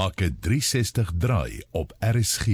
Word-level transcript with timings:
maak 0.00 0.20
'n 0.20 0.36
360 0.40 1.10
draai 1.18 1.62
op 1.70 1.92
RSG. 1.98 2.46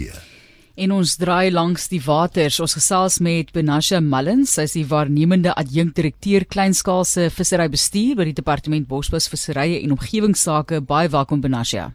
En 0.75 0.93
ons 0.93 1.17
draai 1.17 1.51
langs 1.51 1.89
die 1.89 2.03
waters. 2.05 2.61
Ons 2.61 2.75
gesels 2.75 3.19
met 3.19 3.53
Benasha 3.53 4.01
Mullins, 4.01 4.53
sy 4.53 4.63
is 4.63 4.73
die 4.73 4.87
waarnemende 4.87 5.55
adjunkdirekteur 5.55 6.45
kleinskaalse 6.45 7.31
visserybestuur 7.31 8.17
by 8.17 8.25
die 8.25 8.41
Departement 8.41 8.89
Bosbou 8.89 9.21
Visserye 9.21 9.83
en 9.83 9.91
Omgewingsake. 9.91 10.81
Baie 10.81 11.09
welkom 11.09 11.41
Benasha. 11.41 11.93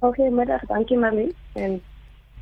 Goeiemiddag, 0.00 0.60
dankie 0.68 0.98
Marlie. 0.98 1.34
En 1.54 1.80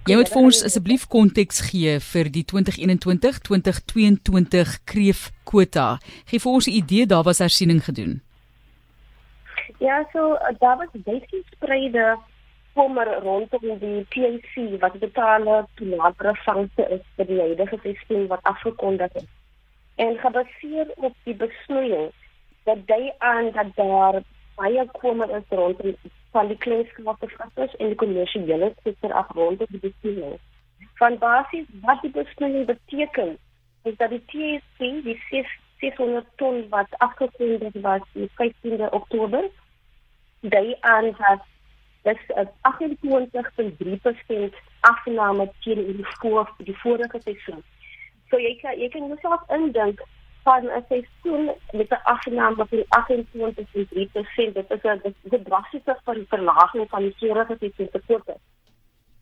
Jy 0.07 0.17
moet 0.17 0.29
vir 0.29 0.43
ons 0.43 0.65
asseblief 0.65 1.07
konteks 1.09 1.61
gee 1.61 2.01
vir 2.01 2.31
die 2.31 2.45
2021-2022 2.45 4.79
kreefkwota. 4.85 5.99
Gee 6.27 6.41
vir 6.41 6.53
ons 6.53 6.67
'n 6.67 6.71
idee 6.71 7.07
daar 7.07 7.25
was 7.25 7.39
hersiening 7.39 7.85
gedoen. 7.85 8.21
Ja, 9.79 10.09
so 10.13 10.35
uh, 10.35 10.55
daar 10.59 10.77
was 10.77 11.03
baie 11.05 11.23
gespreide 11.27 12.19
kommer 12.75 13.07
rondom 13.23 13.79
die 13.79 14.05
PAC 14.11 14.81
wat 14.81 14.99
betale 14.99 15.67
toelatere 15.75 16.35
vangste 16.45 16.87
is 16.97 17.03
vir 17.17 17.27
die 17.31 17.41
huidige 17.41 17.79
seisoen 17.83 18.27
wat 18.27 18.43
afgekondig 18.43 19.15
is. 19.15 19.29
En 19.97 20.19
gebaseer 20.19 20.91
op 20.97 21.15
die 21.23 21.35
besnoeiing 21.35 22.11
dat 22.65 22.79
jy 22.87 23.13
aan 23.19 23.51
dat 23.55 23.71
daar 23.77 24.21
baie 24.59 24.87
kommer 24.99 25.31
is 25.37 25.47
rondom 25.49 25.97
van 26.35 26.51
die 26.51 26.59
kleinskaalse 26.67 27.31
vissers 27.37 27.77
en 27.79 27.93
die 27.95 28.01
kommersiële 28.03 28.73
sektor 28.83 29.13
af 29.13 29.31
rondom 29.39 29.71
die 29.71 29.83
besnoeiing. 29.87 30.39
Van 30.99 31.19
basis 31.19 31.67
wat 31.83 32.03
die 32.03 32.11
besnoeiing 32.11 32.67
beteken 32.67 33.37
is 33.83 33.97
dat 33.97 34.11
die 34.11 34.25
TAC 34.33 35.05
die 35.07 35.19
600 35.79 36.27
ton 36.37 36.65
wat 36.69 36.99
afgekondig 36.99 37.83
was 37.83 38.03
op 38.15 38.31
15 38.35 38.93
Oktober 38.93 39.51
dui 40.51 40.77
aan 40.81 41.15
dat 41.19 41.41
dis 42.03 42.23
'n 42.29 42.49
28.3% 42.61 44.55
afname 44.81 45.51
teen 45.61 45.87
die 45.87 46.07
voor 46.21 46.53
die 46.57 46.79
vorige 46.79 47.21
seisoen. 47.21 47.63
So 48.29 48.39
jy 48.39 48.59
kan 48.63 48.79
jy 48.79 48.89
kan 48.89 49.07
jouself 49.07 49.43
indink 49.49 50.03
van 50.43 50.65
'n 50.67 50.85
seisoen 50.89 51.51
met 51.73 51.91
'n 51.91 52.03
afname 52.03 52.67
van 52.69 52.85
28.3%, 52.89 54.55
dit 54.55 54.71
is 54.71 54.83
'n 55.31 55.43
drastiese 55.43 55.97
verlaging 56.29 56.89
van 56.89 57.03
die 57.03 57.15
vorige 57.19 57.57
seisoen 57.59 57.89
se 57.93 58.01
koste. 58.07 58.37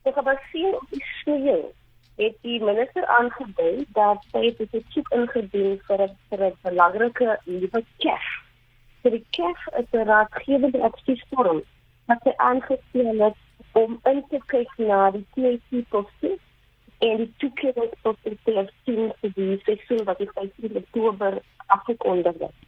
So 0.02 0.12
gebaseer 0.12 0.74
op 0.74 0.86
die 0.90 1.04
sneeu 1.20 1.64
het 2.16 2.36
die 2.40 2.62
minister 2.62 3.06
aangedui 3.06 3.84
dat 3.88 4.24
sy 4.30 4.54
dit 4.56 4.84
soek 4.88 5.08
ingedien 5.08 5.80
vir 5.86 6.00
'n 6.02 6.16
vir 6.28 6.40
'n 6.46 6.56
belangrike 6.62 7.38
nuwe 7.44 7.84
kef 7.98 8.26
So 9.02 9.10
die 9.10 9.24
KEF 9.36 9.58
is 9.78 9.88
'n 9.92 10.06
raadgewende 10.06 10.82
adviesvorm 10.88 11.62
wat 12.06 12.18
sy 12.24 12.34
aangestel 12.36 13.18
het 13.26 13.38
om 13.72 14.00
in 14.10 14.22
te 14.30 14.38
kyk 14.46 14.72
na 14.78 15.10
die 15.10 15.26
TAC-poste 15.34 16.38
en 16.98 17.16
die 17.22 17.32
toekenningsposte 17.42 18.36
ter 18.44 18.68
sien 18.84 19.12
vir 19.20 19.32
die 19.38 19.56
seisoen 19.66 20.04
wat 20.04 20.18
die 20.18 20.28
15 20.34 20.76
Oktober 20.76 21.40
afgekondig 21.66 22.36
is. 22.48 22.58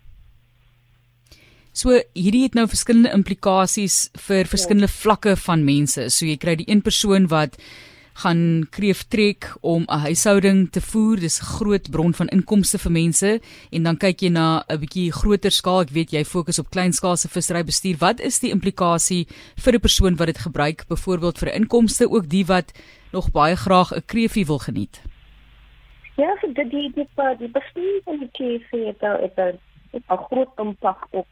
So 1.74 1.90
hierdie 2.14 2.44
het 2.46 2.54
nou 2.54 2.66
verskillende 2.70 3.12
implikasies 3.14 4.10
vir 4.26 4.50
verskillende 4.50 4.90
vlakke 4.90 5.36
van 5.46 5.64
mense. 5.66 6.08
So 6.10 6.26
jy 6.26 6.36
kry 6.38 6.54
die 6.60 6.70
een 6.70 6.82
persoon 6.86 7.26
wat 7.30 7.58
gaan 8.14 8.66
kreef 8.70 9.02
trek 9.08 9.54
om 9.60 9.82
'n 9.86 10.04
huishouding 10.06 10.70
te 10.70 10.80
voer. 10.80 11.16
Dis 11.20 11.40
'n 11.40 11.44
groot 11.44 11.90
bron 11.90 12.14
van 12.14 12.28
inkomste 12.28 12.78
vir 12.78 12.92
mense 12.92 13.40
en 13.70 13.82
dan 13.82 13.96
kyk 13.96 14.20
jy 14.20 14.28
na 14.28 14.64
'n 14.68 14.78
bietjie 14.78 15.12
groter 15.12 15.50
skaal. 15.50 15.80
Ek 15.80 15.90
weet 15.90 16.10
jy 16.10 16.24
fokus 16.24 16.58
op 16.58 16.70
kleinskaalse 16.70 17.28
vissery 17.28 17.64
bestuur. 17.64 17.96
Wat 17.98 18.20
is 18.20 18.38
die 18.38 18.50
implikasie 18.50 19.26
vir 19.56 19.74
'n 19.74 19.80
persoon 19.80 20.16
wat 20.16 20.26
dit 20.26 20.38
gebruik 20.38 20.86
byvoorbeeld 20.88 21.38
vir 21.38 21.54
inkomste 21.54 22.10
ook 22.10 22.28
die 22.28 22.46
wat 22.46 22.72
nog 23.12 23.30
baie 23.30 23.56
graag 23.56 23.92
'n 23.92 24.02
kreefie 24.06 24.46
wil 24.46 24.58
geniet? 24.58 25.02
Ja, 26.16 26.36
so 26.40 26.52
die 26.52 26.68
die 26.68 26.92
die, 26.94 27.08
die 27.38 27.48
bestuur 27.48 28.00
van 28.04 28.18
die 28.18 28.30
kreefie 28.32 28.86
het 28.86 29.02
'n 29.02 29.58
'n 29.92 30.16
groot 30.16 30.52
impak 30.56 31.06
op 31.10 31.26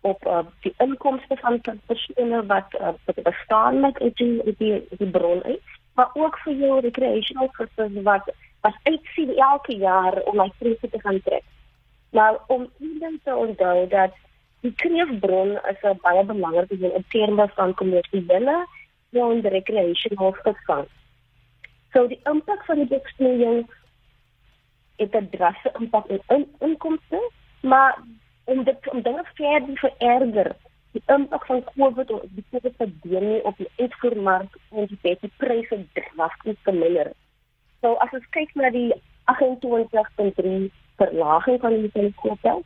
op 0.00 0.26
uh, 0.26 0.38
die 0.60 0.74
inkomste 0.78 1.36
van 1.36 1.60
persone 1.86 2.46
wat 2.46 2.74
uh, 2.80 2.88
bestaan 3.24 3.80
met 3.80 3.98
die 4.14 4.54
die 4.58 4.86
die 4.98 5.10
bron 5.10 5.42
uit 5.42 5.79
maar 6.00 6.10
ook 6.22 6.38
vir 6.44 6.54
jou 6.54 6.80
recreational 6.80 7.50
purposes 7.56 8.02
wat 8.02 8.32
wat 8.60 8.76
uitsien 8.82 9.36
elke 9.36 9.76
jaar 9.76 10.22
om 10.22 10.36
my 10.36 10.52
vrese 10.58 10.88
te 10.90 11.00
gaan 11.00 11.20
trek. 11.24 11.44
Nou 12.10 12.38
om 12.46 12.68
iemand 12.78 13.24
te 13.24 13.34
onthou 13.36 13.88
dat 13.88 14.16
die 14.60 14.72
kreefbron 14.82 15.50
is 15.72 15.82
'n 15.82 15.98
baie 16.02 16.24
belangrike 16.24 16.78
ding 16.78 16.92
in 16.92 17.04
terme 17.08 17.48
van 17.48 17.74
kommersiële 17.74 18.56
en 19.10 19.40
recreational 19.40 20.32
visvang. 20.42 20.86
So 21.92 22.06
die 22.06 22.20
impak 22.32 22.64
van 22.64 22.76
die 22.76 22.90
besproeiing 22.96 23.70
het 24.96 25.14
'n 25.14 25.28
drastiese 25.30 25.78
impak 25.78 26.08
op 26.08 26.22
in, 26.26 26.48
inkomste, 26.58 27.30
maar 27.60 27.98
om 28.44 28.64
dit 28.64 28.90
om 28.92 29.02
dinge 29.02 29.24
verder 29.34 29.74
te 29.74 29.76
vererger 29.76 30.56
die 30.92 31.02
impak 31.06 31.46
van 31.46 31.64
COVID 31.74 32.10
op 32.10 32.24
die 32.34 32.44
COVID-pandemie 32.50 33.44
op 33.44 33.56
die 33.56 33.68
uitvoermark 33.76 34.56
en 34.70 34.86
die 34.90 34.98
besigpryse 35.02 35.78
drasties 35.98 36.58
verminder. 36.66 37.12
So 37.80 37.94
as 38.04 38.12
ons 38.16 38.26
kyk 38.36 38.54
na 38.58 38.70
die 38.74 38.90
28.3 39.30 40.68
verlaging 41.00 41.60
van 41.60 41.78
die 41.78 41.92
telekoopel 41.94 42.64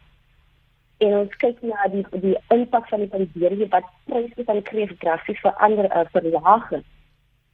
en 1.05 1.15
ons 1.21 1.37
kyk 1.43 1.61
na 1.67 1.87
die 1.93 2.05
die 2.25 2.37
impak 2.55 2.89
van 2.89 3.05
die 3.05 3.13
pandemie 3.13 3.71
wat 3.77 3.93
pryse 4.09 4.49
van 4.51 4.63
kreef 4.71 4.97
drasties 5.05 5.41
verander 5.45 5.91
uh, 5.91 6.05
verlaag 6.17 6.69
het 6.73 6.91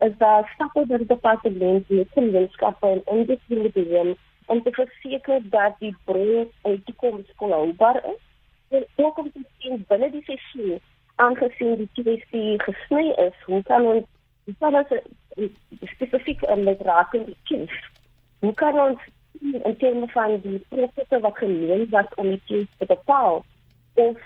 is 0.07 0.17
daar 0.19 0.51
stappe 0.55 0.87
deur 0.87 1.03
die 1.03 1.07
departement 1.07 1.89
met 1.89 2.13
gemeenskappe 2.17 2.89
en 2.89 3.03
industrie 3.17 4.17
om 4.47 4.63
te 4.63 4.73
verseker 4.73 5.43
dat 5.51 5.77
die 5.79 5.95
bron 6.05 6.49
uit 6.63 6.77
die 6.77 6.85
toekoms 6.85 7.33
volhoubaar 7.37 8.01
is 8.13 8.23
en 8.69 8.87
ook 9.05 9.19
om 9.19 9.33
te 9.33 9.45
sien 9.71 9.85
binne 9.89 10.11
die 10.11 10.23
seisoen 10.27 10.81
aangesien 11.23 11.77
die 11.77 11.89
TVC 11.95 12.59
gesny 12.65 13.13
is, 13.27 13.37
hoe 13.47 13.63
kan 13.69 13.87
ons 13.87 14.07
hoe 14.49 14.55
kan 14.59 14.75
ons 14.75 14.93
spesifiek 15.95 16.43
in 16.43 16.65
met 16.65 16.81
raken 16.83 17.27
die 17.29 17.37
kind? 17.45 17.71
Hoe 18.41 18.55
kan 18.55 18.79
ons 18.81 19.03
in 19.41 19.77
terme 19.79 20.09
van 20.09 20.41
die 20.43 20.59
prosesse 20.69 21.21
wat 21.21 21.39
geneem 21.39 21.87
word 21.93 22.15
om 22.19 22.31
die 22.33 22.41
kind 22.49 22.69
te 22.79 22.89
bepaal 22.91 23.45
of 23.95 24.19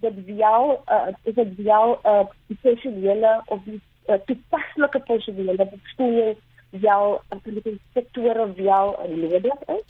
dat 0.00 0.18
wel 0.26 0.82
uh, 0.88 1.08
is 1.22 1.34
dit 1.34 1.58
'n 1.58 1.70
uh, 1.70 2.24
professionele 2.46 3.42
of 3.46 3.62
die 3.64 3.80
uh, 4.08 4.14
toepaslike 4.26 5.00
professionele 5.00 5.66
bestuur 5.72 6.36
wel 6.70 7.22
in 7.44 7.60
die 7.62 7.80
sektore 7.92 8.52
wel 8.54 8.98
nodig 9.08 9.60
is 9.66 9.86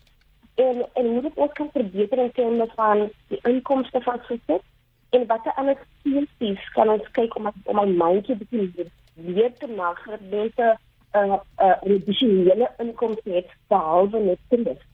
en 0.54 0.86
en 0.92 1.06
hoe 1.06 1.22
dit 1.22 1.36
ook 1.36 1.54
kan 1.54 1.70
verbeter 1.72 2.18
in 2.18 2.32
terme 2.32 2.66
van 2.74 3.10
die 3.28 3.38
inkomste 3.42 4.00
van 4.00 4.18
gesit 4.18 4.62
en 5.10 5.26
watter 5.26 5.52
ander 5.56 5.78
spesies 6.00 6.68
kan 6.74 6.88
ons 6.88 7.10
kyk 7.18 7.34
om 7.38 7.50
om 7.64 7.76
my 7.80 7.86
mandjie 8.02 8.36
bietjie 8.42 8.86
weer 9.14 9.52
te 9.58 9.66
maak 9.66 9.98
dat 10.06 10.22
mense 10.30 10.76
'n 11.14 11.18
uh, 11.18 11.34
'n 11.34 11.40
uh, 11.66 11.96
addisionele 11.96 12.70
inkomste 12.78 13.30
het 13.30 13.50
behalwe 13.68 14.18
net 14.18 14.38
kinders. 14.48 14.84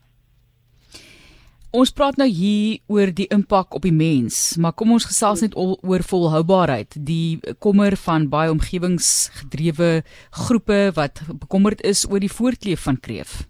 Ons 1.77 1.91
praat 1.93 2.17
nou 2.17 2.29
hier 2.29 2.79
oor 2.87 3.11
die 3.13 3.27
impak 3.35 3.75
op 3.75 3.83
die 3.83 3.93
mens, 3.93 4.57
maar 4.57 4.73
kom 4.73 4.95
ons 4.95 5.05
gesels 5.05 5.43
net 5.45 5.57
oor 5.57 6.03
volhoubaarheid. 6.03 6.95
Die 7.05 7.41
kommer 7.59 7.97
van 7.97 8.29
baie 8.33 8.51
omgewingsgedrewe 8.51 10.03
groepe 10.31 10.79
wat 10.95 11.21
bekommerd 11.43 11.83
is 11.83 12.07
oor 12.11 12.23
die 12.23 12.33
voortleef 12.33 12.87
van 12.89 13.01
kreef. 13.01 13.45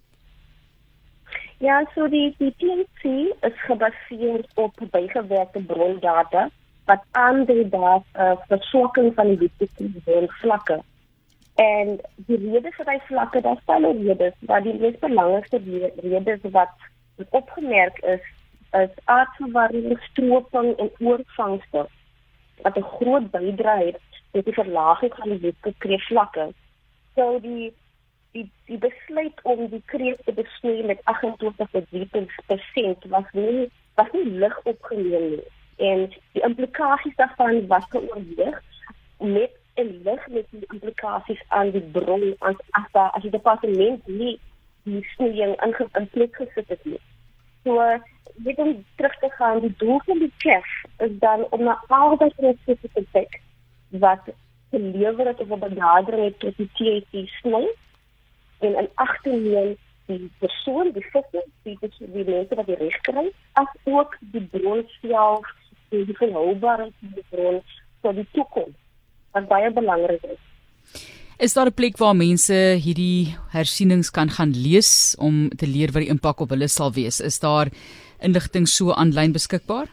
Ja, 1.59 1.83
so 1.95 2.07
die 2.09 2.35
die 2.39 2.53
TNC 2.61 3.33
is 3.41 3.61
gebaseer 3.65 4.45
op 4.55 4.75
bygewerkte 4.91 5.61
brondata 5.61 6.49
wat 6.85 7.05
aandui 7.11 7.69
dat 7.69 8.05
uh, 8.15 8.33
verswakking 8.49 9.15
van 9.15 9.37
die 9.37 9.51
witte 9.59 10.29
vlakke. 10.41 10.83
En 11.55 11.97
die 12.29 12.37
redes 12.37 12.77
vir 12.77 12.85
daai 12.85 13.01
vlakke, 13.09 13.41
daar 13.41 13.59
staan 13.63 13.85
ook 13.85 14.03
redes, 14.05 14.35
maar 14.47 14.63
die 14.63 14.75
mees 14.75 14.99
belangrikste 15.01 15.61
redes 16.03 16.45
wat 16.53 17.31
opgemerk 17.31 17.99
is, 17.99 18.21
is 18.77 18.93
aardverwarming, 19.05 19.97
stroping 20.11 20.77
en 20.77 20.91
oorvangste 20.99 21.87
wat 22.63 22.77
'n 22.77 22.91
groot 23.01 23.31
bydrae 23.31 23.87
het 23.87 24.21
tot 24.33 24.45
die 24.45 24.59
verlaging 24.61 25.15
van 25.15 25.29
die 25.29 25.41
witte 25.49 25.75
kreefvlakke. 25.79 26.53
So 27.15 27.41
die 27.41 27.73
die 28.33 28.51
die 28.67 28.79
besluit 28.79 29.43
om 29.43 29.69
die 29.69 29.83
kreef 29.93 30.17
te 30.25 30.33
besnoei 30.33 30.83
met 30.83 31.01
28% 31.05 33.09
was 33.09 33.25
nie 33.33 33.71
was 33.95 34.13
nie 34.13 34.25
lig 34.25 34.61
opgeneem 34.65 35.31
nie 35.31 35.45
en 35.77 36.13
die 36.33 36.43
implikasies 36.43 37.17
daarvan 37.17 37.67
was 37.67 37.85
geoorweeg 37.89 38.63
met 39.19 39.51
en 39.75 40.03
lig 40.03 40.29
met 40.29 40.47
die 40.51 40.67
implikasies 40.73 41.43
aan 41.49 41.71
die 41.71 41.85
bron 41.97 42.35
as 42.39 42.57
as 42.71 42.91
daar 42.93 43.11
as 43.11 43.23
die 43.23 43.31
departement 43.31 44.07
nie 44.07 44.39
die 44.83 45.03
snoeiing 45.15 45.55
ingeplek 45.67 46.37
gesit 46.37 46.69
het 46.69 46.85
nie. 46.85 47.01
So 47.65 47.83
dit 48.47 48.59
om 48.59 48.85
terug 48.97 49.19
te 49.19 49.31
gaan 49.39 49.61
die 49.61 49.75
doel 49.77 50.01
van 50.05 50.19
die 50.19 50.33
KEF 50.45 50.69
is 51.07 51.19
dan 51.19 51.47
om 51.51 51.65
na 51.65 51.79
albei 51.89 52.31
prosesse 52.37 52.91
te 52.95 53.05
kyk 53.13 53.41
wat 54.05 54.29
gelewer 54.71 55.27
het 55.27 55.41
of 55.41 55.51
'n 55.51 55.59
benadering 55.59 56.25
het 56.25 56.39
tot 56.39 56.57
die 56.57 56.71
TAC 56.79 57.29
sny 57.41 57.67
en 58.61 58.79
in 58.83 58.89
ag 58.95 59.13
te 59.23 59.31
neem 59.31 59.77
die 60.07 60.31
persoon, 60.39 60.93
die 60.95 61.05
fitte, 61.11 61.43
die 61.67 61.77
die 61.83 62.25
mense 62.25 62.55
wat 62.59 62.69
die 62.71 62.79
reg 62.79 62.97
kry, 63.09 63.27
as 63.61 63.71
ook 63.91 64.15
die 64.35 64.45
bron 64.53 64.85
self, 65.01 65.47
die, 65.91 66.05
die 66.07 66.17
volhoubaarheid 66.21 66.95
van 67.01 67.15
die 67.19 67.27
bron 67.31 67.61
vir 68.03 68.19
die 68.21 68.27
toekoms. 68.37 68.77
Wat 69.35 69.49
baie 69.51 69.71
belangrik 69.75 70.23
is. 70.31 70.43
Is 71.39 71.53
daar 71.53 71.67
'n 71.67 71.75
plek 71.75 71.99
waar 71.99 72.17
mense 72.17 72.55
hierdie 72.81 73.37
hersienings 73.53 74.11
kan 74.11 74.31
gaan 74.31 74.55
lees 74.57 75.17
om 75.19 75.51
te 75.51 75.67
leer 75.67 75.93
wat 75.93 76.03
die 76.03 76.15
impak 76.15 76.41
op 76.41 76.51
hulle 76.51 76.69
sal 76.69 76.93
wees? 76.93 77.21
Is 77.21 77.41
daar 77.41 77.69
inligting 78.21 78.67
so 78.69 78.93
aanlyn 78.93 79.33
beskikbaar? 79.33 79.89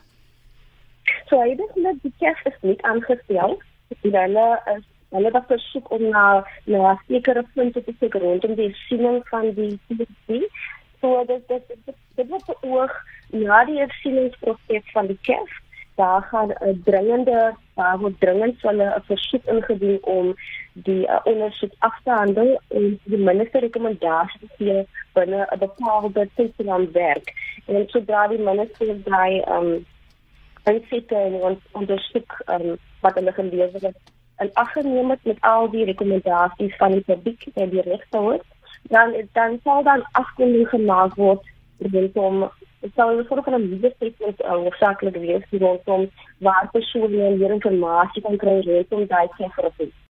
So 1.27 1.42
hy 1.42 1.50
het 1.50 1.75
net 1.75 2.00
die 2.04 2.13
kerk 2.19 2.45
is 2.45 2.57
nie 2.62 2.77
aangestel. 2.83 3.60
Hulle 4.01 4.48
is 4.77 4.86
hulle 5.13 5.31
het 5.33 5.50
versoek 5.50 5.92
om 5.92 6.06
na 6.10 6.27
na 6.65 6.94
sekere 7.07 7.44
punte 7.54 7.83
te 7.83 7.94
kyk 8.00 8.15
rondom 8.24 8.56
die 8.60 8.71
siening 8.86 9.19
van 9.31 9.51
die 9.57 9.74
CDC. 9.88 10.39
So 11.01 11.25
dit 11.27 11.48
dit 11.48 11.75
dit 11.86 12.00
dit 12.15 12.30
word 12.30 12.56
ook 12.62 12.95
na 13.45 13.63
die 13.69 13.86
sieningsproses 14.01 14.89
van 14.95 15.12
die 15.12 15.19
kerk 15.30 15.62
daar 15.95 16.21
gaan 16.21 16.50
'n 16.50 16.81
dringende 16.86 17.54
daar 17.75 18.00
word 18.00 18.19
dringend 18.19 18.62
hulle 18.62 18.88
'n 18.95 19.06
versoek 19.06 19.45
ingedien 19.45 20.00
om 20.01 20.36
die 20.74 21.07
uh, 21.07 21.19
ondersoek 21.24 21.74
af 21.80 22.00
te 22.04 22.12
handel 22.12 22.62
en 22.68 23.00
die 23.04 23.18
minister 23.18 23.60
rekommendasie 23.60 24.50
gee 24.57 24.88
binne 25.13 25.48
'n 25.51 25.60
bepaalde 25.60 26.30
tydplan 26.36 26.92
werk. 26.92 27.33
En 27.65 27.83
sodra 27.88 28.27
die 28.27 28.39
minister 28.39 29.04
daai 29.04 29.42
um 29.57 29.86
insette 30.63 31.15
en 31.15 31.60
ondersoek 31.71 32.42
um, 32.45 32.77
wat 33.01 33.15
hulle 33.15 33.31
gelewer 33.31 33.81
het 33.81 34.12
en 34.35 34.50
aggeneem 34.53 35.09
het 35.09 35.24
met 35.24 35.41
al 35.41 35.69
die 35.69 35.85
rekomendasies 35.85 36.75
van 36.75 36.91
die 36.91 37.01
publiek 37.01 37.47
en 37.53 37.69
die 37.69 37.81
regter 37.81 38.41
dan 38.89 39.15
dan 39.31 39.59
sal 39.63 39.83
dan 39.83 40.06
afkondig 40.12 40.69
gemaak 40.69 41.15
word 41.15 41.41
rondom 41.77 42.50
dit 42.80 42.91
sal 42.95 43.18
een 43.18 43.25
soort 43.27 43.44
van 43.44 43.53
'n 43.53 43.69
media 43.69 43.89
statement 43.95 44.41
uh, 44.41 44.65
oorsakeklik 44.65 45.15
wees 45.15 45.62
rondom 45.62 46.09
waar 46.38 46.69
persone 46.71 47.07
meer 47.07 47.51
inligting 47.51 48.24
kan 48.24 48.38
kry 48.38 48.59
rondom 48.65 49.06
daai 49.07 49.27
sekere 49.38 49.71